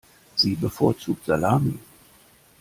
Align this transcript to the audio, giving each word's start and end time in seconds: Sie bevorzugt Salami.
Sie 0.33 0.55
bevorzugt 0.55 1.25
Salami. 1.27 1.77